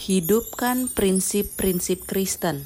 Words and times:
Hidupkan 0.00 0.88
prinsip-prinsip 0.88 2.08
Kristen. 2.08 2.64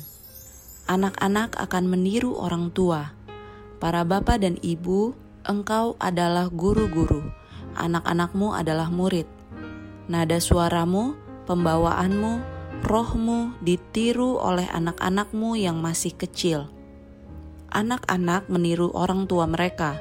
Anak-anak 0.87 1.59
akan 1.59 1.91
meniru 1.91 2.39
orang 2.39 2.71
tua. 2.71 3.11
Para 3.83 4.07
bapak 4.07 4.47
dan 4.47 4.55
ibu, 4.63 5.19
engkau 5.43 5.99
adalah 5.99 6.47
guru-guru. 6.47 7.27
Anak-anakmu 7.75 8.55
adalah 8.55 8.87
murid. 8.87 9.27
Nada 10.07 10.39
suaramu, 10.39 11.19
pembawaanmu, 11.51 12.39
rohmu 12.87 13.59
ditiru 13.67 14.39
oleh 14.39 14.71
anak-anakmu 14.71 15.59
yang 15.59 15.83
masih 15.83 16.15
kecil. 16.15 16.71
Anak-anak 17.75 18.47
meniru 18.47 18.95
orang 18.95 19.27
tua 19.27 19.51
mereka. 19.51 19.99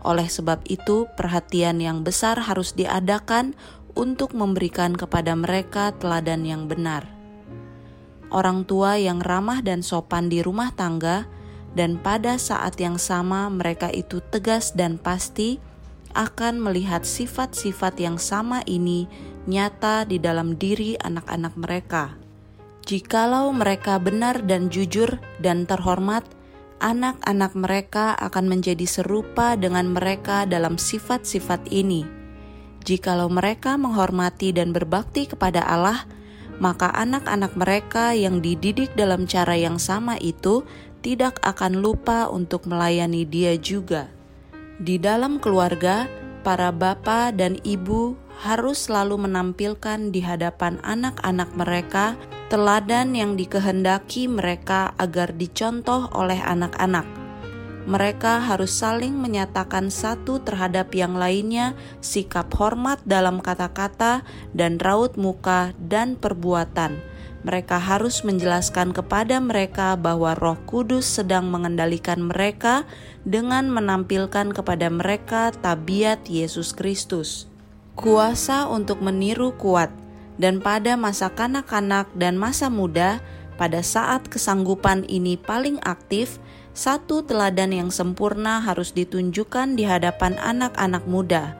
Oleh 0.00 0.32
sebab 0.32 0.64
itu, 0.64 1.04
perhatian 1.12 1.76
yang 1.84 2.00
besar 2.08 2.40
harus 2.40 2.72
diadakan 2.72 3.52
untuk 4.00 4.32
memberikan 4.32 4.96
kepada 4.96 5.36
mereka 5.36 5.92
teladan 6.00 6.48
yang 6.48 6.64
benar. 6.64 7.04
Orang 8.32 8.64
tua 8.64 8.96
yang 8.96 9.20
ramah 9.20 9.60
dan 9.60 9.84
sopan 9.84 10.32
di 10.32 10.40
rumah 10.40 10.72
tangga, 10.72 11.28
dan 11.76 12.00
pada 12.00 12.40
saat 12.40 12.80
yang 12.80 12.96
sama 12.96 13.52
mereka 13.52 13.92
itu 13.92 14.24
tegas 14.32 14.72
dan 14.72 14.96
pasti 14.96 15.60
akan 16.16 16.58
melihat 16.58 17.04
sifat-sifat 17.04 18.00
yang 18.00 18.16
sama 18.16 18.64
ini 18.64 19.06
nyata 19.46 20.08
di 20.08 20.18
dalam 20.18 20.56
diri 20.56 20.96
anak-anak 20.98 21.54
mereka. 21.60 22.16
Jikalau 22.88 23.52
mereka 23.54 24.00
benar 24.02 24.42
dan 24.48 24.72
jujur 24.72 25.20
dan 25.38 25.68
terhormat, 25.68 26.26
anak-anak 26.82 27.52
mereka 27.54 28.18
akan 28.18 28.50
menjadi 28.50 28.88
serupa 28.88 29.54
dengan 29.54 29.94
mereka 29.94 30.48
dalam 30.48 30.74
sifat-sifat 30.74 31.70
ini 31.70 32.19
Jikalau 32.90 33.30
mereka 33.30 33.78
menghormati 33.78 34.50
dan 34.50 34.74
berbakti 34.74 35.30
kepada 35.30 35.62
Allah, 35.62 36.10
maka 36.58 36.90
anak-anak 36.90 37.54
mereka 37.54 38.18
yang 38.18 38.42
dididik 38.42 38.90
dalam 38.98 39.30
cara 39.30 39.54
yang 39.54 39.78
sama 39.78 40.18
itu 40.18 40.66
tidak 40.98 41.38
akan 41.46 41.78
lupa 41.78 42.26
untuk 42.26 42.66
melayani 42.66 43.22
Dia 43.22 43.54
juga. 43.62 44.10
Di 44.82 44.98
dalam 44.98 45.38
keluarga, 45.38 46.10
para 46.42 46.74
bapak 46.74 47.38
dan 47.38 47.62
ibu 47.62 48.18
harus 48.42 48.90
selalu 48.90 49.22
menampilkan 49.22 50.10
di 50.10 50.26
hadapan 50.26 50.82
anak-anak 50.82 51.54
mereka 51.54 52.18
teladan 52.50 53.14
yang 53.14 53.38
dikehendaki 53.38 54.26
mereka 54.26 54.98
agar 54.98 55.30
dicontoh 55.30 56.10
oleh 56.10 56.42
anak-anak 56.42 57.19
mereka 57.88 58.40
harus 58.44 58.76
saling 58.76 59.16
menyatakan 59.16 59.88
satu 59.88 60.40
terhadap 60.44 60.92
yang 60.92 61.16
lainnya 61.16 61.72
sikap 62.04 62.52
hormat 62.56 63.00
dalam 63.08 63.40
kata-kata 63.40 64.24
dan 64.52 64.76
raut 64.76 65.16
muka 65.16 65.72
dan 65.80 66.16
perbuatan. 66.16 67.00
Mereka 67.40 67.80
harus 67.80 68.20
menjelaskan 68.20 68.92
kepada 68.92 69.40
mereka 69.40 69.96
bahwa 69.96 70.36
Roh 70.36 70.60
Kudus 70.68 71.08
sedang 71.08 71.48
mengendalikan 71.48 72.20
mereka 72.28 72.84
dengan 73.24 73.72
menampilkan 73.72 74.52
kepada 74.52 74.92
mereka 74.92 75.48
tabiat 75.64 76.28
Yesus 76.28 76.76
Kristus. 76.76 77.48
Kuasa 77.96 78.68
untuk 78.68 79.00
meniru 79.00 79.56
kuat, 79.56 79.88
dan 80.36 80.60
pada 80.60 81.00
masa 81.00 81.32
kanak-kanak 81.32 82.12
dan 82.12 82.36
masa 82.36 82.68
muda, 82.68 83.24
pada 83.60 83.84
saat 83.84 84.24
kesanggupan 84.28 85.04
ini 85.04 85.36
paling 85.36 85.76
aktif, 85.84 86.40
satu 86.70 87.26
teladan 87.26 87.74
yang 87.74 87.90
sempurna 87.90 88.62
harus 88.62 88.94
ditunjukkan 88.94 89.74
di 89.74 89.82
hadapan 89.82 90.38
anak-anak 90.38 91.02
muda. 91.10 91.58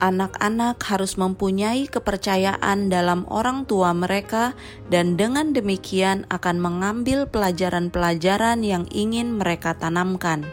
Anak-anak 0.00 0.80
harus 0.80 1.20
mempunyai 1.20 1.84
kepercayaan 1.84 2.88
dalam 2.88 3.28
orang 3.28 3.68
tua 3.68 3.92
mereka, 3.92 4.56
dan 4.88 5.20
dengan 5.20 5.52
demikian 5.52 6.24
akan 6.32 6.56
mengambil 6.56 7.28
pelajaran-pelajaran 7.28 8.64
yang 8.64 8.88
ingin 8.88 9.36
mereka 9.36 9.76
tanamkan. 9.76 10.48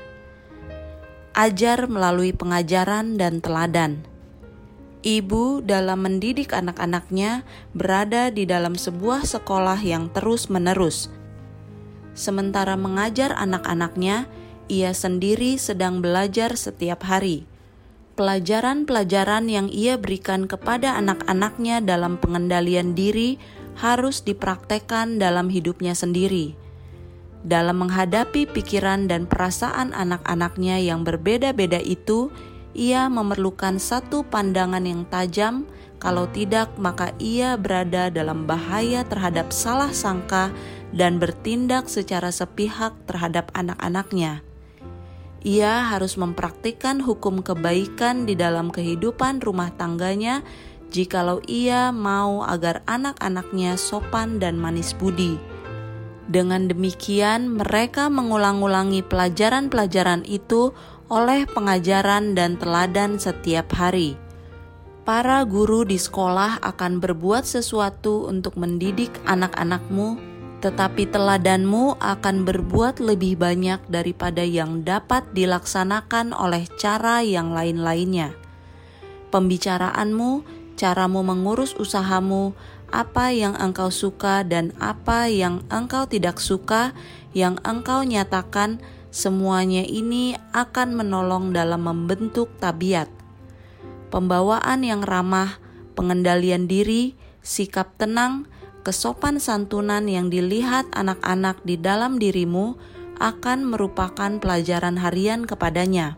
Ajar 1.32 1.88
melalui 1.88 2.36
pengajaran 2.36 3.16
dan 3.16 3.40
teladan. 3.40 4.04
Ibu 5.08 5.64
dalam 5.64 6.04
mendidik 6.04 6.52
anak-anaknya 6.52 7.48
berada 7.72 8.28
di 8.28 8.44
dalam 8.44 8.76
sebuah 8.76 9.24
sekolah 9.24 9.80
yang 9.80 10.12
terus-menerus 10.12 11.08
sementara 12.18 12.74
mengajar 12.74 13.38
anak-anaknya, 13.38 14.26
ia 14.68 14.92
sendiri 14.92 15.56
sedang 15.56 16.02
belajar 16.02 16.58
setiap 16.58 17.06
hari. 17.08 17.46
Pelajaran-pelajaran 18.18 19.46
yang 19.46 19.70
ia 19.70 19.94
berikan 19.96 20.50
kepada 20.50 20.98
anak-anaknya 20.98 21.86
dalam 21.86 22.18
pengendalian 22.18 22.98
diri 22.98 23.38
harus 23.78 24.26
dipraktekkan 24.26 25.22
dalam 25.22 25.54
hidupnya 25.54 25.94
sendiri. 25.94 26.58
Dalam 27.46 27.86
menghadapi 27.86 28.50
pikiran 28.50 29.06
dan 29.06 29.30
perasaan 29.30 29.94
anak-anaknya 29.94 30.82
yang 30.82 31.06
berbeda-beda 31.06 31.78
itu, 31.78 32.34
ia 32.74 33.06
memerlukan 33.08 33.78
satu 33.78 34.26
pandangan 34.26 34.84
yang 34.84 35.06
tajam. 35.08 35.70
Kalau 36.02 36.26
tidak, 36.30 36.74
maka 36.82 37.14
ia 37.22 37.54
berada 37.58 38.10
dalam 38.10 38.50
bahaya 38.50 39.06
terhadap 39.06 39.54
salah 39.54 39.94
sangka 39.94 40.50
dan 40.96 41.20
bertindak 41.20 41.92
secara 41.92 42.32
sepihak 42.32 42.96
terhadap 43.08 43.52
anak-anaknya. 43.56 44.44
Ia 45.46 45.94
harus 45.94 46.18
mempraktikkan 46.18 47.00
hukum 47.00 47.46
kebaikan 47.46 48.26
di 48.28 48.34
dalam 48.36 48.74
kehidupan 48.74 49.40
rumah 49.40 49.72
tangganya 49.76 50.42
jikalau 50.90 51.44
ia 51.46 51.92
mau 51.94 52.44
agar 52.44 52.82
anak-anaknya 52.88 53.76
sopan 53.80 54.40
dan 54.42 54.58
manis 54.58 54.96
budi. 54.98 55.38
Dengan 56.28 56.68
demikian, 56.68 57.48
mereka 57.48 58.12
mengulang-ulangi 58.12 59.00
pelajaran-pelajaran 59.08 60.28
itu 60.28 60.76
oleh 61.08 61.48
pengajaran 61.48 62.36
dan 62.36 62.60
teladan 62.60 63.16
setiap 63.16 63.72
hari. 63.72 64.20
Para 65.08 65.40
guru 65.48 65.88
di 65.88 65.96
sekolah 65.96 66.60
akan 66.60 67.00
berbuat 67.00 67.48
sesuatu 67.48 68.28
untuk 68.28 68.60
mendidik 68.60 69.16
anak-anakmu 69.24 70.27
tetapi 70.58 71.06
teladanmu 71.06 72.02
akan 72.02 72.42
berbuat 72.42 72.98
lebih 72.98 73.38
banyak 73.38 73.78
daripada 73.94 74.42
yang 74.42 74.82
dapat 74.82 75.22
dilaksanakan 75.38 76.34
oleh 76.34 76.66
cara 76.82 77.22
yang 77.22 77.54
lain-lainnya. 77.54 78.34
Pembicaraanmu, 79.30 80.42
caramu 80.74 81.22
mengurus 81.22 81.78
usahamu, 81.78 82.58
apa 82.90 83.36
yang 83.36 83.54
engkau 83.60 83.92
suka 83.92 84.42
dan 84.48 84.74
apa 84.82 85.30
yang 85.30 85.62
engkau 85.70 86.10
tidak 86.10 86.42
suka, 86.42 86.96
yang 87.38 87.62
engkau 87.62 88.02
nyatakan, 88.02 88.82
semuanya 89.14 89.86
ini 89.86 90.40
akan 90.56 90.98
menolong 90.98 91.54
dalam 91.54 91.86
membentuk 91.86 92.50
tabiat. 92.58 93.12
Pembawaan 94.10 94.88
yang 94.88 95.04
ramah, 95.04 95.60
pengendalian 95.94 96.66
diri, 96.66 97.14
sikap 97.44 97.94
tenang, 98.00 98.48
kesopan 98.88 99.36
santunan 99.36 100.08
yang 100.08 100.32
dilihat 100.32 100.88
anak-anak 100.96 101.60
di 101.68 101.76
dalam 101.76 102.16
dirimu 102.16 102.80
akan 103.20 103.68
merupakan 103.68 104.40
pelajaran 104.40 104.96
harian 104.96 105.44
kepadanya. 105.44 106.16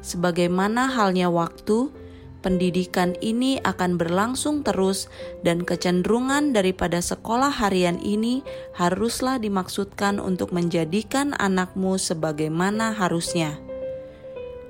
Sebagaimana 0.00 0.88
halnya 0.88 1.28
waktu, 1.28 1.92
pendidikan 2.40 3.20
ini 3.20 3.60
akan 3.60 4.00
berlangsung 4.00 4.64
terus, 4.64 5.12
dan 5.44 5.60
kecenderungan 5.60 6.56
daripada 6.56 7.04
sekolah 7.04 7.52
harian 7.52 8.00
ini 8.00 8.40
haruslah 8.72 9.36
dimaksudkan 9.36 10.24
untuk 10.24 10.56
menjadikan 10.56 11.36
anakmu 11.36 12.00
sebagaimana 12.00 12.96
harusnya. 12.96 13.60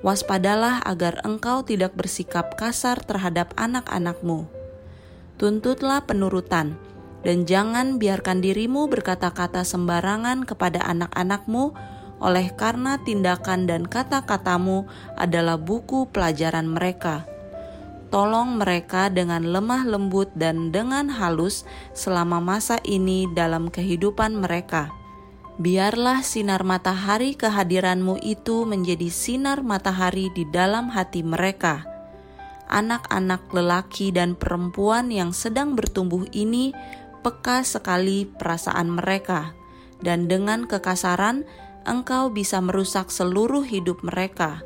Waspadalah 0.03 0.83
agar 0.83 1.23
engkau 1.23 1.63
tidak 1.63 1.95
bersikap 1.95 2.59
kasar 2.59 2.99
terhadap 3.07 3.55
anak-anakmu. 3.55 4.51
Tuntutlah 5.39 6.03
penurutan 6.03 6.75
dan 7.21 7.45
jangan 7.45 8.01
biarkan 8.01 8.41
dirimu 8.41 8.89
berkata-kata 8.89 9.61
sembarangan 9.61 10.45
kepada 10.45 10.81
anak-anakmu, 10.85 11.73
oleh 12.21 12.53
karena 12.53 13.01
tindakan 13.01 13.65
dan 13.65 13.89
kata-katamu 13.89 14.85
adalah 15.17 15.57
buku 15.57 16.05
pelajaran 16.13 16.69
mereka. 16.69 17.25
Tolong 18.11 18.59
mereka 18.59 19.07
dengan 19.07 19.41
lemah 19.47 19.87
lembut 19.87 20.29
dan 20.35 20.69
dengan 20.69 21.07
halus 21.07 21.63
selama 21.95 22.43
masa 22.43 22.77
ini 22.83 23.25
dalam 23.31 23.71
kehidupan 23.71 24.35
mereka. 24.35 24.91
Biarlah 25.61 26.19
sinar 26.19 26.67
matahari 26.67 27.39
kehadiranmu 27.39 28.19
itu 28.19 28.67
menjadi 28.67 29.07
sinar 29.07 29.63
matahari 29.63 30.27
di 30.35 30.43
dalam 30.43 30.91
hati 30.91 31.23
mereka. 31.23 31.87
Anak-anak 32.71 33.51
lelaki 33.51 34.11
dan 34.11 34.35
perempuan 34.35 35.11
yang 35.11 35.35
sedang 35.35 35.75
bertumbuh 35.75 36.27
ini 36.35 36.75
peka 37.21 37.61
sekali 37.65 38.25
perasaan 38.25 38.89
mereka, 38.91 39.53
dan 40.01 40.25
dengan 40.25 40.65
kekasaran 40.65 41.45
engkau 41.85 42.29
bisa 42.33 42.61
merusak 42.61 43.09
seluruh 43.09 43.65
hidup 43.65 44.01
mereka. 44.05 44.61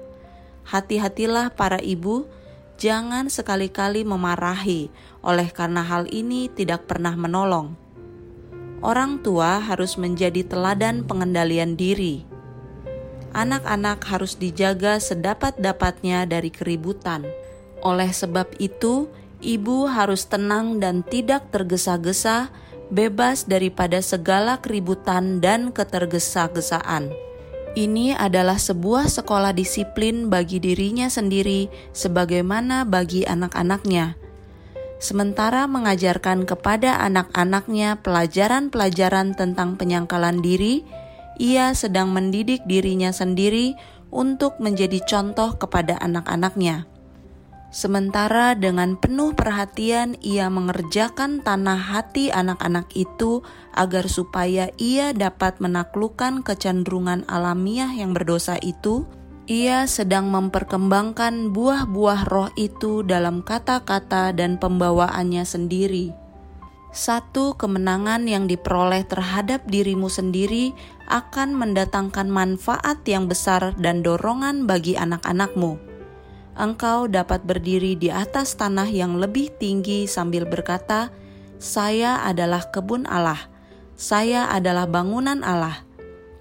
Hati-hatilah 0.66 1.54
para 1.54 1.78
ibu, 1.80 2.26
jangan 2.82 3.30
sekali-kali 3.30 4.04
memarahi, 4.04 4.90
oleh 5.24 5.48
karena 5.54 5.86
hal 5.86 6.10
ini 6.12 6.52
tidak 6.52 6.90
pernah 6.90 7.14
menolong. 7.14 7.78
orang 8.86 9.18
tua 9.26 9.58
harus 9.58 9.98
menjadi 9.98 10.46
teladan 10.46 11.02
pengendalian 11.10 11.74
diri. 11.74 12.22
Anak-anak 13.36 14.06
harus 14.08 14.38
dijaga 14.38 15.02
sedapat-dapatnya 15.02 16.30
dari 16.30 16.54
keributan. 16.54 17.26
Oleh 17.84 18.14
sebab 18.14 18.48
itu, 18.62 19.12
ibu 19.44 19.88
harus 19.90 20.28
tenang 20.28 20.80
dan 20.80 21.02
tidak 21.04 21.50
tergesa-gesa, 21.50 22.54
bebas 22.94 23.50
daripada 23.50 24.00
segala 24.04 24.62
keributan 24.62 25.42
dan 25.42 25.74
ketergesa-gesaan. 25.74 27.12
Ini 27.76 28.16
adalah 28.16 28.56
sebuah 28.56 29.12
sekolah 29.12 29.52
disiplin 29.52 30.32
bagi 30.32 30.64
dirinya 30.64 31.12
sendiri, 31.12 31.68
sebagaimana 31.92 32.88
bagi 32.88 33.28
anak-anaknya. 33.28 34.16
Sementara 34.96 35.68
mengajarkan 35.68 36.48
kepada 36.48 37.04
anak-anaknya 37.04 38.00
pelajaran-pelajaran 38.00 39.36
tentang 39.36 39.76
penyangkalan 39.76 40.40
diri, 40.40 40.88
ia 41.36 41.76
sedang 41.76 42.16
mendidik 42.16 42.64
dirinya 42.64 43.12
sendiri 43.12 43.76
untuk 44.08 44.56
menjadi 44.64 45.04
contoh 45.04 45.60
kepada 45.60 46.00
anak-anaknya. 46.00 46.88
Sementara 47.76 48.56
dengan 48.56 48.96
penuh 48.96 49.36
perhatian 49.36 50.16
ia 50.24 50.48
mengerjakan 50.48 51.44
tanah 51.44 51.76
hati 51.76 52.32
anak-anak 52.32 52.88
itu 52.96 53.44
agar 53.76 54.08
supaya 54.08 54.72
ia 54.80 55.12
dapat 55.12 55.60
menaklukkan 55.60 56.40
kecenderungan 56.40 57.28
alamiah 57.28 57.92
yang 57.92 58.16
berdosa 58.16 58.56
itu, 58.64 59.04
ia 59.44 59.92
sedang 59.92 60.32
memperkembangkan 60.32 61.52
buah-buah 61.52 62.32
roh 62.32 62.48
itu 62.56 63.04
dalam 63.04 63.44
kata-kata 63.44 64.32
dan 64.32 64.56
pembawaannya 64.56 65.44
sendiri. 65.44 66.16
Satu 66.96 67.60
kemenangan 67.60 68.24
yang 68.24 68.48
diperoleh 68.48 69.04
terhadap 69.04 69.68
dirimu 69.68 70.08
sendiri 70.08 70.72
akan 71.12 71.52
mendatangkan 71.52 72.32
manfaat 72.32 73.04
yang 73.04 73.28
besar 73.28 73.76
dan 73.76 74.00
dorongan 74.00 74.64
bagi 74.64 74.96
anak-anakmu 74.96 75.95
engkau 76.56 77.12
dapat 77.12 77.44
berdiri 77.44 78.00
di 78.00 78.08
atas 78.08 78.56
tanah 78.56 78.88
yang 78.88 79.20
lebih 79.20 79.52
tinggi 79.60 80.08
sambil 80.08 80.48
berkata, 80.48 81.12
"Saya 81.60 82.24
adalah 82.24 82.72
kebun 82.72 83.04
Allah, 83.08 83.52
saya 84.00 84.48
adalah 84.52 84.88
bangunan 84.88 85.44
Allah. 85.44 85.84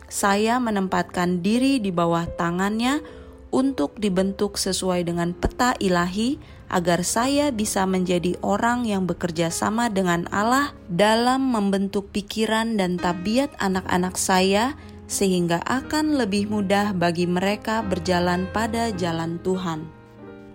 Saya 0.07 0.63
menempatkan 0.63 1.43
diri 1.43 1.83
di 1.83 1.91
bawah 1.91 2.31
tangannya 2.39 3.03
untuk 3.51 3.99
dibentuk 3.99 4.57
sesuai 4.57 5.05
dengan 5.05 5.35
peta 5.35 5.75
ilahi." 5.83 6.55
agar 6.75 7.07
saya 7.07 7.55
bisa 7.55 7.87
menjadi 7.87 8.35
orang 8.43 8.83
yang 8.83 9.07
bekerja 9.07 9.53
sama 9.53 9.87
dengan 9.93 10.27
Allah 10.35 10.75
dalam 10.91 11.55
membentuk 11.55 12.11
pikiran 12.11 12.75
dan 12.75 12.99
tabiat 12.99 13.55
anak-anak 13.63 14.19
saya, 14.19 14.75
sehingga 15.07 15.63
akan 15.63 16.19
lebih 16.19 16.51
mudah 16.51 16.91
bagi 16.97 17.31
mereka 17.31 17.85
berjalan 17.87 18.51
pada 18.51 18.91
jalan 18.91 19.39
Tuhan 19.45 20.04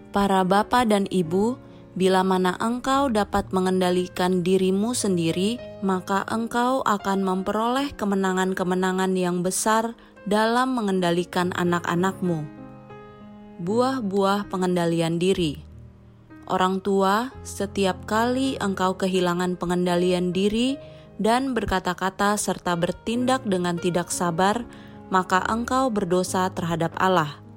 para 0.10 0.42
bapak 0.42 0.90
dan 0.90 1.06
ibu, 1.14 1.58
bila 1.98 2.22
mana 2.22 2.56
engkau 2.62 3.10
dapat 3.10 3.50
mengendalikan 3.52 4.46
dirimu 4.46 4.94
sendiri, 4.94 5.60
maka 5.82 6.24
engkau 6.30 6.86
akan 6.86 7.26
memperoleh 7.26 7.92
kemenangan-kemenangan 7.98 9.14
yang 9.18 9.42
besar 9.42 9.98
dalam 10.30 10.78
mengendalikan 10.78 11.50
anak-anakmu. 11.58 12.46
Buah-buah 13.60 14.48
pengendalian 14.48 15.20
diri. 15.20 15.60
Orang 16.50 16.82
tua, 16.82 17.30
setiap 17.46 18.08
kali 18.10 18.58
engkau 18.58 18.98
kehilangan 18.98 19.60
pengendalian 19.60 20.34
diri 20.34 20.80
dan 21.20 21.54
berkata-kata 21.54 22.40
serta 22.40 22.74
bertindak 22.80 23.44
dengan 23.46 23.76
tidak 23.78 24.10
sabar, 24.10 24.66
maka 25.12 25.44
engkau 25.52 25.92
berdosa 25.92 26.48
terhadap 26.56 26.96
Allah 26.98 27.49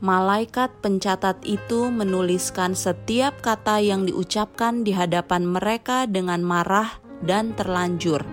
malaikat 0.00 0.72
pencatat 0.80 1.44
itu 1.44 1.92
menuliskan 1.92 2.72
setiap 2.72 3.44
kata 3.44 3.84
yang 3.84 4.08
diucapkan 4.08 4.80
di 4.80 4.96
hadapan 4.96 5.44
mereka 5.44 6.08
dengan 6.08 6.40
marah 6.40 6.96
dan 7.20 7.52
terlanjur, 7.52 8.24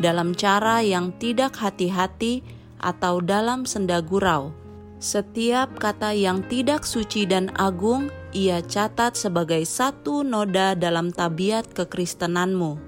dalam 0.00 0.32
cara 0.32 0.80
yang 0.80 1.12
tidak 1.20 1.60
hati-hati 1.60 2.40
atau 2.80 3.20
dalam 3.20 3.68
senda 3.68 4.00
gurau. 4.00 4.56
Setiap 5.00 5.80
kata 5.80 6.12
yang 6.12 6.44
tidak 6.48 6.84
suci 6.84 7.24
dan 7.24 7.52
agung 7.56 8.12
ia 8.32 8.60
catat 8.64 9.16
sebagai 9.16 9.64
satu 9.64 10.24
noda 10.24 10.76
dalam 10.76 11.12
tabiat 11.12 11.72
kekristenanmu. 11.72 12.80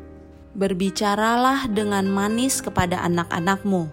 Berbicaralah 0.52 1.73
dengan 1.73 2.05
manis 2.12 2.61
kepada 2.61 3.00
anak-anakmu. 3.08 3.88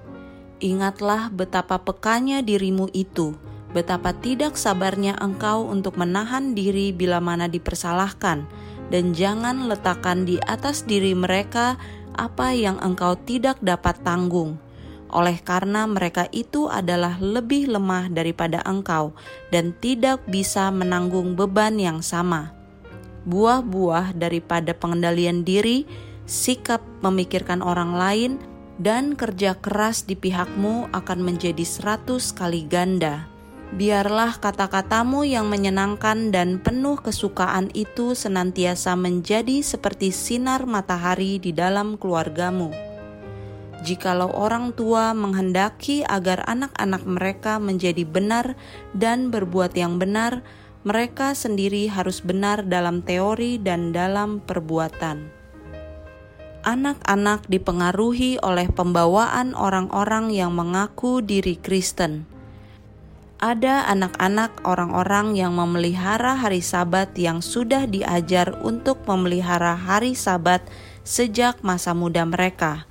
Ingatlah 0.60 1.32
betapa 1.32 1.80
pekanya 1.80 2.44
dirimu 2.44 2.92
itu 2.92 3.49
betapa 3.72 4.16
tidak 4.18 4.58
sabarnya 4.58 5.14
engkau 5.22 5.70
untuk 5.70 5.96
menahan 5.96 6.58
diri 6.58 6.90
bila 6.90 7.22
mana 7.22 7.46
dipersalahkan, 7.46 8.46
dan 8.90 9.14
jangan 9.14 9.70
letakkan 9.70 10.26
di 10.26 10.42
atas 10.46 10.86
diri 10.86 11.14
mereka 11.14 11.78
apa 12.18 12.52
yang 12.58 12.82
engkau 12.82 13.14
tidak 13.16 13.62
dapat 13.62 14.02
tanggung. 14.02 14.58
Oleh 15.10 15.42
karena 15.42 15.90
mereka 15.90 16.30
itu 16.30 16.70
adalah 16.70 17.18
lebih 17.18 17.66
lemah 17.66 18.14
daripada 18.14 18.62
engkau 18.62 19.18
dan 19.50 19.74
tidak 19.82 20.22
bisa 20.30 20.70
menanggung 20.70 21.34
beban 21.34 21.82
yang 21.82 22.06
sama. 22.06 22.54
Buah-buah 23.26 24.14
daripada 24.14 24.78
pengendalian 24.78 25.42
diri, 25.42 25.90
sikap 26.30 26.82
memikirkan 27.02 27.66
orang 27.66 27.98
lain, 27.98 28.32
dan 28.80 29.18
kerja 29.18 29.60
keras 29.60 30.08
di 30.08 30.16
pihakmu 30.16 30.88
akan 30.96 31.20
menjadi 31.20 31.66
seratus 31.68 32.32
kali 32.32 32.64
ganda. 32.64 33.28
Biarlah 33.70 34.42
kata-katamu 34.42 35.30
yang 35.30 35.46
menyenangkan 35.46 36.34
dan 36.34 36.58
penuh 36.58 36.98
kesukaan 36.98 37.70
itu 37.78 38.18
senantiasa 38.18 38.98
menjadi 38.98 39.62
seperti 39.62 40.10
sinar 40.10 40.66
matahari 40.66 41.38
di 41.38 41.54
dalam 41.54 41.94
keluargamu. 42.02 42.74
Jikalau 43.86 44.34
orang 44.34 44.74
tua 44.74 45.14
menghendaki 45.14 46.02
agar 46.02 46.42
anak-anak 46.50 47.06
mereka 47.06 47.62
menjadi 47.62 48.10
benar 48.10 48.58
dan 48.98 49.30
berbuat 49.30 49.78
yang 49.78 50.02
benar, 50.02 50.42
mereka 50.82 51.38
sendiri 51.38 51.94
harus 51.94 52.26
benar 52.26 52.66
dalam 52.66 53.06
teori 53.06 53.62
dan 53.62 53.94
dalam 53.94 54.42
perbuatan. 54.42 55.30
Anak-anak 56.66 57.46
dipengaruhi 57.46 58.42
oleh 58.42 58.66
pembawaan 58.68 59.54
orang-orang 59.54 60.34
yang 60.34 60.58
mengaku 60.58 61.22
diri 61.22 61.56
Kristen 61.56 62.39
ada 63.40 63.88
anak-anak 63.88 64.68
orang-orang 64.68 65.34
yang 65.40 65.56
memelihara 65.56 66.36
hari 66.36 66.60
Sabat 66.60 67.16
yang 67.16 67.40
sudah 67.40 67.88
diajar 67.88 68.52
untuk 68.62 69.00
memelihara 69.08 69.80
hari 69.80 70.14
Sabat 70.14 70.60
sejak 71.08 71.64
masa 71.64 71.96
muda 71.96 72.28
mereka. 72.28 72.86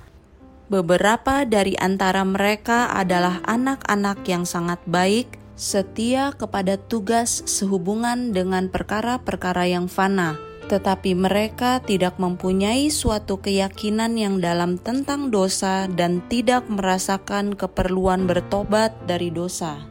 Beberapa 0.69 1.49
dari 1.49 1.73
antara 1.77 2.21
mereka 2.21 2.93
adalah 2.93 3.41
anak-anak 3.49 4.21
yang 4.29 4.45
sangat 4.45 4.77
baik, 4.85 5.37
setia 5.57 6.29
kepada 6.37 6.77
tugas 6.77 7.41
sehubungan 7.49 8.33
dengan 8.33 8.69
perkara-perkara 8.69 9.65
yang 9.65 9.89
fana, 9.89 10.37
tetapi 10.69 11.17
mereka 11.17 11.81
tidak 11.81 12.21
mempunyai 12.21 12.93
suatu 12.93 13.41
keyakinan 13.41 14.13
yang 14.13 14.37
dalam 14.37 14.77
tentang 14.77 15.33
dosa 15.33 15.89
dan 15.89 16.21
tidak 16.29 16.69
merasakan 16.69 17.57
keperluan 17.57 18.29
bertobat 18.29 18.93
dari 19.09 19.33
dosa. 19.33 19.88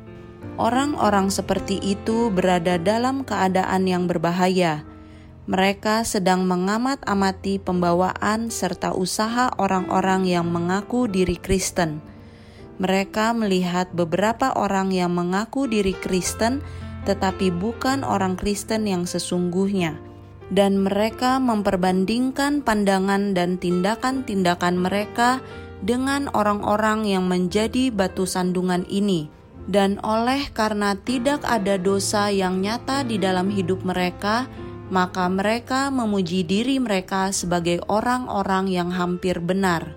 Orang-orang 0.59 1.31
seperti 1.31 1.79
itu 1.79 2.35
berada 2.35 2.83
dalam 2.83 3.23
keadaan 3.23 3.87
yang 3.87 4.11
berbahaya. 4.11 4.83
Mereka 5.47 6.03
sedang 6.03 6.51
mengamat-amati 6.51 7.63
pembawaan 7.63 8.51
serta 8.51 8.91
usaha 8.91 9.55
orang-orang 9.55 10.27
yang 10.27 10.51
mengaku 10.51 11.07
diri 11.07 11.39
Kristen. 11.39 12.03
Mereka 12.83 13.39
melihat 13.39 13.95
beberapa 13.95 14.51
orang 14.59 14.91
yang 14.91 15.15
mengaku 15.15 15.71
diri 15.71 15.95
Kristen, 15.95 16.59
tetapi 17.07 17.55
bukan 17.55 18.03
orang 18.03 18.35
Kristen 18.35 18.91
yang 18.91 19.07
sesungguhnya, 19.07 19.95
dan 20.51 20.83
mereka 20.83 21.39
memperbandingkan 21.39 22.67
pandangan 22.67 23.31
dan 23.31 23.63
tindakan-tindakan 23.63 24.75
mereka 24.75 25.39
dengan 25.87 26.27
orang-orang 26.35 27.07
yang 27.07 27.31
menjadi 27.31 27.95
batu 27.95 28.27
sandungan 28.27 28.83
ini 28.91 29.39
dan 29.69 30.01
oleh 30.01 30.49
karena 30.57 30.97
tidak 30.97 31.45
ada 31.45 31.77
dosa 31.77 32.33
yang 32.33 32.65
nyata 32.65 33.05
di 33.05 33.21
dalam 33.21 33.53
hidup 33.53 33.85
mereka, 33.85 34.49
maka 34.89 35.29
mereka 35.29 35.93
memuji 35.93 36.41
diri 36.43 36.81
mereka 36.81 37.29
sebagai 37.37 37.85
orang-orang 37.93 38.73
yang 38.73 38.89
hampir 38.89 39.37
benar. 39.45 39.93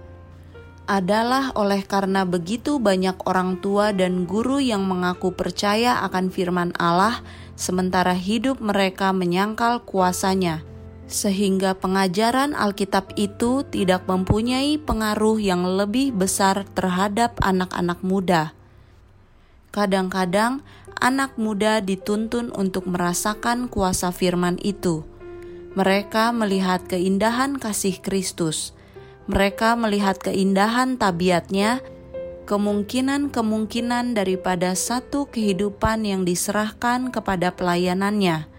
Adalah 0.92 1.56
oleh 1.56 1.88
karena 1.88 2.28
begitu 2.28 2.76
banyak 2.76 3.16
orang 3.24 3.64
tua 3.64 3.96
dan 3.96 4.28
guru 4.28 4.60
yang 4.60 4.84
mengaku 4.84 5.32
percaya 5.32 6.04
akan 6.04 6.28
firman 6.28 6.76
Allah, 6.76 7.24
sementara 7.56 8.12
hidup 8.12 8.60
mereka 8.60 9.16
menyangkal 9.16 9.88
kuasanya, 9.88 10.68
sehingga 11.08 11.80
pengajaran 11.80 12.52
Alkitab 12.52 13.16
itu 13.16 13.64
tidak 13.72 14.04
mempunyai 14.04 14.76
pengaruh 14.84 15.40
yang 15.40 15.64
lebih 15.64 16.12
besar 16.12 16.68
terhadap 16.76 17.40
anak-anak 17.40 18.04
muda. 18.04 18.52
Kadang-kadang, 19.72 20.64
anak 21.00 21.40
muda 21.40 21.80
dituntun 21.80 22.52
untuk 22.52 22.92
merasakan 22.92 23.72
kuasa 23.72 24.12
firman 24.12 24.60
itu. 24.60 25.08
Mereka 25.80 26.36
melihat 26.36 26.84
keindahan 26.92 27.56
kasih 27.56 28.04
Kristus. 28.04 28.76
Mereka 29.32 29.80
melihat 29.80 30.20
keindahan 30.20 31.00
tabiatnya, 31.00 31.80
kemungkinan-kemungkinan 32.46 34.12
daripada 34.12 34.76
satu 34.76 35.32
kehidupan 35.32 36.04
yang 36.04 36.28
diserahkan 36.28 37.08
kepada 37.16 37.56
pelayanannya 37.56 38.52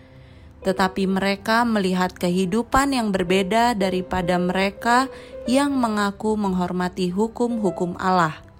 tetapi 0.62 1.10
mereka 1.10 1.66
melihat 1.66 2.14
kehidupan 2.14 2.94
yang 2.94 3.10
berbeda 3.10 3.74
daripada 3.74 4.38
mereka 4.38 5.10
yang 5.50 5.74
mengaku 5.74 6.38
menghormati 6.38 7.10
hukum-hukum 7.10 7.98
Allah. 7.98 8.51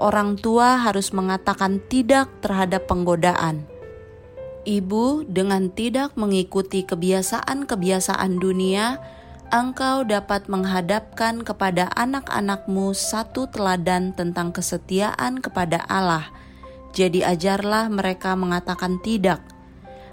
Orang 0.00 0.40
tua 0.40 0.80
harus 0.80 1.12
mengatakan 1.12 1.76
tidak 1.92 2.32
terhadap 2.40 2.88
penggodaan. 2.88 3.68
Ibu, 4.64 5.28
dengan 5.28 5.68
tidak 5.68 6.16
mengikuti 6.16 6.88
kebiasaan-kebiasaan 6.88 8.40
dunia, 8.40 8.96
engkau 9.52 10.08
dapat 10.08 10.48
menghadapkan 10.48 11.44
kepada 11.44 11.92
anak-anakmu 11.92 12.96
satu 12.96 13.52
teladan 13.52 14.16
tentang 14.16 14.56
kesetiaan 14.56 15.44
kepada 15.44 15.84
Allah. 15.84 16.32
Jadi, 16.96 17.20
ajarlah 17.20 17.92
mereka 17.92 18.32
mengatakan 18.40 19.04
tidak 19.04 19.44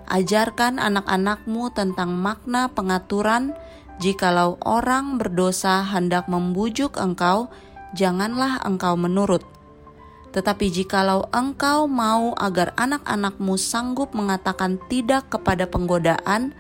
Ajarkan 0.08 0.80
anak-anakmu 0.80 1.68
tentang 1.76 2.16
makna 2.16 2.72
pengaturan. 2.72 3.52
Jikalau 4.00 4.56
orang 4.64 5.20
berdosa 5.20 5.84
hendak 5.84 6.32
membujuk 6.32 6.96
engkau, 6.96 7.52
janganlah 7.92 8.64
engkau 8.64 8.96
menurut. 8.96 9.44
Tetapi 10.38 10.70
jikalau 10.70 11.26
engkau 11.34 11.90
mau 11.90 12.38
agar 12.38 12.78
anak-anakmu 12.78 13.58
sanggup 13.58 14.14
mengatakan 14.14 14.78
tidak 14.86 15.34
kepada 15.34 15.66
penggodaan, 15.66 16.54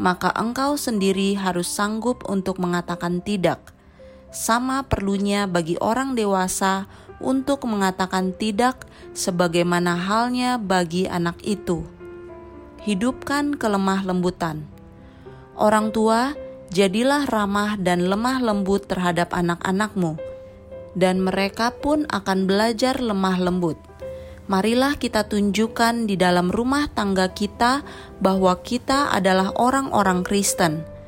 maka 0.00 0.32
engkau 0.32 0.80
sendiri 0.80 1.36
harus 1.36 1.68
sanggup 1.68 2.24
untuk 2.24 2.56
mengatakan 2.56 3.20
tidak. 3.20 3.60
Sama 4.32 4.88
perlunya 4.88 5.44
bagi 5.44 5.76
orang 5.76 6.16
dewasa 6.16 6.88
untuk 7.20 7.68
mengatakan 7.68 8.32
tidak, 8.32 8.88
sebagaimana 9.12 9.92
halnya 9.92 10.56
bagi 10.56 11.04
anak 11.04 11.36
itu 11.44 11.84
hidupkan 12.88 13.60
kelemah 13.60 14.08
lembutan. 14.08 14.64
Orang 15.52 15.92
tua, 15.92 16.32
jadilah 16.72 17.28
ramah 17.28 17.76
dan 17.76 18.08
lemah 18.08 18.40
lembut 18.40 18.88
terhadap 18.88 19.36
anak-anakmu, 19.36 20.16
dan 20.98 21.22
mereka 21.22 21.70
pun 21.70 22.04
akan 22.10 22.50
belajar 22.50 22.98
lemah 22.98 23.38
lembut. 23.38 23.78
Marilah 24.50 24.98
kita 24.98 25.30
tunjukkan 25.30 26.10
di 26.10 26.18
dalam 26.18 26.50
rumah 26.50 26.90
tangga 26.90 27.30
kita 27.30 27.86
bahwa 28.18 28.58
kita 28.66 29.14
adalah 29.14 29.54
orang-orang 29.54 30.26
Kristen 30.26 30.98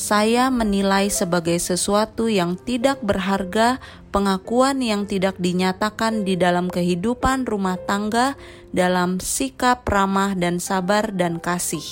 saya 0.00 0.48
menilai 0.48 1.12
sebagai 1.12 1.60
sesuatu 1.60 2.30
yang 2.30 2.56
tidak 2.56 3.04
berharga 3.04 3.82
pengakuan 4.14 4.80
yang 4.80 5.04
tidak 5.04 5.36
dinyatakan 5.36 6.24
di 6.24 6.40
dalam 6.40 6.72
kehidupan 6.72 7.44
rumah 7.44 7.76
tangga 7.76 8.32
dalam 8.72 9.20
sikap 9.20 9.84
ramah 9.84 10.32
dan 10.38 10.56
sabar 10.56 11.12
dan 11.12 11.36
kasih. 11.36 11.84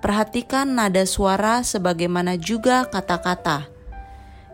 Perhatikan 0.00 0.74
nada 0.74 1.06
suara 1.06 1.62
sebagaimana 1.62 2.40
juga 2.40 2.88
kata-kata. 2.88 3.71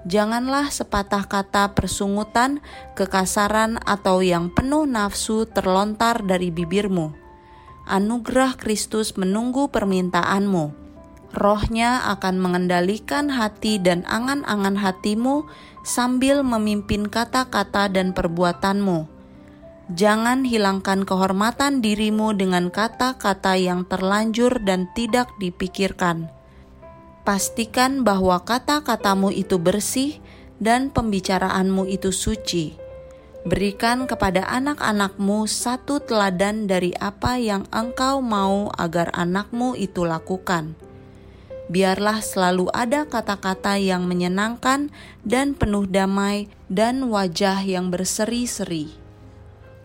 Janganlah 0.09 0.73
sepatah 0.73 1.29
kata 1.29 1.77
persungutan, 1.77 2.65
kekasaran, 2.97 3.77
atau 3.85 4.25
yang 4.25 4.49
penuh 4.49 4.89
nafsu 4.89 5.45
terlontar 5.45 6.25
dari 6.25 6.49
bibirmu. 6.49 7.13
Anugerah 7.85 8.57
Kristus 8.57 9.21
menunggu 9.21 9.69
permintaanmu 9.69 10.89
Rohnya 11.37 12.09
akan 12.17 12.41
mengendalikan 12.41 13.29
hati 13.29 13.77
dan 13.77 14.01
angan-angan 14.09 14.81
hatimu 14.81 15.45
sambil 15.85 16.41
memimpin 16.41 17.05
kata-kata 17.05 17.93
dan 17.93 18.17
perbuatanmu. 18.17 19.05
Jangan 19.93 20.45
hilangkan 20.45 21.05
kehormatan 21.05 21.85
dirimu 21.85 22.33
dengan 22.33 22.73
kata-kata 22.73 23.61
yang 23.61 23.85
terlanjur 23.85 24.61
dan 24.65 24.89
tidak 24.97 25.29
dipikirkan. 25.41 26.33
Pastikan 27.29 28.09
bahwa 28.09 28.41
kata-katamu 28.41 29.29
itu 29.29 29.61
bersih 29.61 30.17
dan 30.65 30.89
pembicaraanmu 30.89 31.85
itu 31.85 32.09
suci. 32.09 32.73
Berikan 33.45 34.09
kepada 34.09 34.49
anak-anakmu 34.49 35.45
satu 35.45 36.01
teladan 36.01 36.65
dari 36.65 36.97
apa 36.97 37.37
yang 37.37 37.69
engkau 37.69 38.25
mau 38.25 38.73
agar 38.81 39.13
anakmu 39.13 39.77
itu 39.77 40.09
lakukan 40.09 40.73
biarlah 41.69 42.25
selalu 42.25 42.73
ada 42.73 43.05
kata-kata 43.05 43.77
yang 43.77 44.09
menyenangkan 44.09 44.89
dan 45.23 45.53
penuh 45.53 45.85
damai, 45.85 46.49
dan 46.73 47.07
wajah 47.13 47.61
yang 47.63 47.93
berseri-seri. 47.93 48.89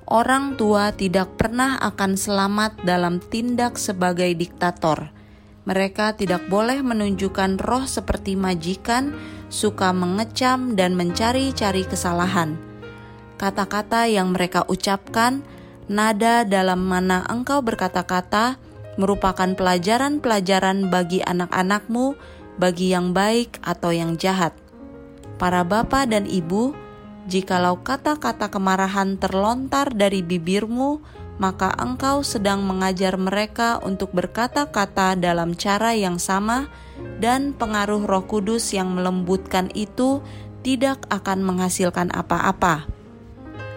Orang 0.08 0.60
tua 0.60 0.92
tidak 0.92 1.40
pernah 1.40 1.80
akan 1.80 2.20
selamat 2.20 2.84
dalam 2.84 3.24
tindak 3.24 3.80
sebagai 3.80 4.32
diktator. 4.36 5.12
Mereka 5.64 6.20
tidak 6.20 6.52
boleh 6.52 6.84
menunjukkan 6.84 7.56
roh 7.64 7.88
seperti 7.88 8.36
majikan, 8.36 9.16
suka 9.48 9.96
mengecam 9.96 10.76
dan 10.76 11.00
mencari-cari 11.00 11.88
kesalahan. 11.88 12.60
Kata-kata 13.40 14.12
yang 14.12 14.36
mereka 14.36 14.68
ucapkan, 14.68 15.40
nada 15.88 16.44
dalam 16.44 16.84
mana 16.84 17.24
engkau 17.32 17.64
berkata-kata, 17.64 18.60
merupakan 19.00 19.56
pelajaran-pelajaran 19.56 20.92
bagi 20.92 21.24
anak-anakmu, 21.24 22.14
bagi 22.60 22.94
yang 22.94 23.16
baik 23.16 23.58
atau 23.64 23.96
yang 23.96 24.20
jahat. 24.20 24.54
Para 25.42 25.66
bapak 25.66 26.12
dan 26.14 26.30
ibu, 26.30 26.76
jikalau 27.26 27.80
kata-kata 27.82 28.52
kemarahan 28.52 29.18
terlontar 29.18 29.96
dari 29.96 30.22
bibirmu, 30.22 31.02
maka 31.42 31.74
engkau 31.82 32.22
sedang 32.22 32.62
mengajar 32.66 33.18
mereka 33.18 33.82
untuk 33.82 34.14
berkata-kata 34.14 35.18
dalam 35.18 35.58
cara 35.58 35.98
yang 35.98 36.22
sama, 36.22 36.70
dan 37.18 37.58
pengaruh 37.58 38.06
Roh 38.06 38.26
Kudus 38.26 38.74
yang 38.74 38.94
melembutkan 38.94 39.74
itu 39.74 40.22
tidak 40.62 41.04
akan 41.10 41.44
menghasilkan 41.44 42.14
apa-apa. 42.14 42.88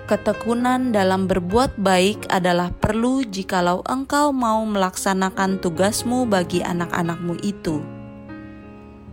Ketekunan 0.06 0.94
dalam 0.94 1.26
berbuat 1.26 1.82
baik 1.82 2.30
adalah 2.30 2.70
perlu 2.70 3.26
jikalau 3.26 3.82
engkau 3.82 4.30
mau 4.30 4.62
melaksanakan 4.62 5.58
tugasmu 5.58 6.30
bagi 6.30 6.62
anak-anakmu 6.62 7.42
itu. 7.42 7.82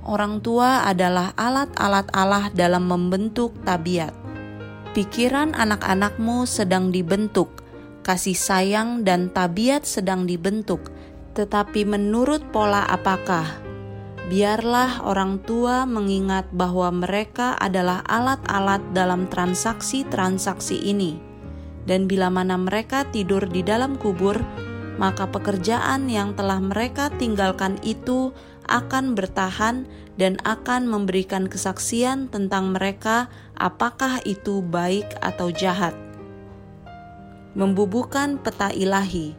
Orang 0.05 0.43
tua 0.45 0.85
adalah 0.85 1.33
alat-alat 1.33 2.11
Allah 2.13 2.45
dalam 2.53 2.85
membentuk 2.85 3.57
tabiat. 3.65 4.13
Pikiran 4.93 5.57
anak-anakmu 5.57 6.45
sedang 6.45 6.93
dibentuk, 6.93 7.62
kasih 8.03 8.35
sayang 8.35 9.07
dan 9.07 9.31
tabiat 9.31 9.87
sedang 9.87 10.27
dibentuk, 10.27 10.91
tetapi 11.33 11.87
menurut 11.87 12.43
pola 12.51 12.83
apakah? 12.85 13.63
biarlah 14.31 15.03
orang 15.03 15.43
tua 15.43 15.83
mengingat 15.83 16.47
bahwa 16.55 16.89
mereka 16.89 17.59
adalah 17.59 18.01
alat-alat 18.07 18.79
dalam 18.95 19.27
transaksi-transaksi 19.27 20.79
ini, 20.79 21.19
dan 21.83 22.07
bila 22.07 22.31
mana 22.31 22.55
mereka 22.55 23.03
tidur 23.11 23.43
di 23.43 23.61
dalam 23.61 23.99
kubur, 23.99 24.39
maka 24.95 25.27
pekerjaan 25.27 26.07
yang 26.07 26.37
telah 26.37 26.61
mereka 26.63 27.11
tinggalkan 27.19 27.75
itu 27.83 28.31
akan 28.71 29.17
bertahan 29.17 29.83
dan 30.15 30.39
akan 30.47 30.87
memberikan 30.87 31.51
kesaksian 31.51 32.31
tentang 32.31 32.71
mereka, 32.71 33.27
apakah 33.59 34.23
itu 34.23 34.63
baik 34.63 35.09
atau 35.19 35.51
jahat. 35.51 36.02
Membubuhkan 37.53 38.41
peta 38.41 38.73
ilahi, 38.73 39.37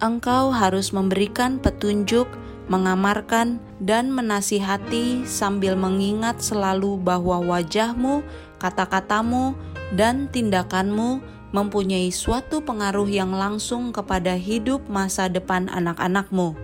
engkau 0.00 0.52
harus 0.52 0.96
memberikan 0.96 1.60
petunjuk 1.60 2.28
mengamarkan, 2.70 3.58
dan 3.82 4.14
menasihati 4.14 5.26
sambil 5.26 5.74
mengingat 5.74 6.38
selalu 6.38 6.94
bahwa 7.02 7.42
wajahmu, 7.42 8.22
kata-katamu, 8.62 9.58
dan 9.98 10.30
tindakanmu 10.30 11.18
mempunyai 11.50 12.14
suatu 12.14 12.62
pengaruh 12.62 13.10
yang 13.10 13.34
langsung 13.34 13.90
kepada 13.90 14.38
hidup 14.38 14.86
masa 14.86 15.26
depan 15.26 15.66
anak-anakmu. 15.66 16.54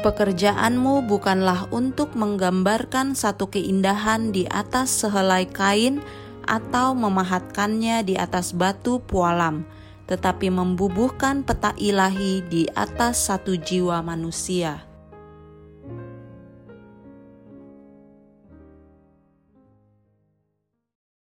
Pekerjaanmu 0.00 1.04
bukanlah 1.04 1.68
untuk 1.68 2.16
menggambarkan 2.16 3.12
satu 3.12 3.52
keindahan 3.52 4.32
di 4.32 4.48
atas 4.48 5.04
sehelai 5.04 5.44
kain 5.44 6.00
atau 6.48 6.96
memahatkannya 6.96 8.08
di 8.08 8.16
atas 8.16 8.56
batu 8.56 9.04
pualam, 9.04 9.68
tetapi 10.12 10.52
membubuhkan 10.52 11.40
peta 11.40 11.72
ilahi 11.80 12.44
di 12.44 12.68
atas 12.76 13.32
satu 13.32 13.56
jiwa 13.56 14.04
manusia. 14.04 14.91